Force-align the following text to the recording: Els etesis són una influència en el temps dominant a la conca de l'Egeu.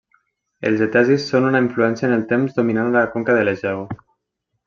Els 0.69 0.79
etesis 0.85 1.25
són 1.33 1.45
una 1.49 1.61
influència 1.65 2.09
en 2.09 2.15
el 2.17 2.25
temps 2.33 2.57
dominant 2.57 2.89
a 2.93 2.97
la 2.99 3.05
conca 3.17 3.39
de 3.41 3.47
l'Egeu. 3.49 3.85